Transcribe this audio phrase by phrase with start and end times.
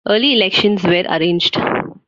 [0.07, 1.57] Early elections were arranged.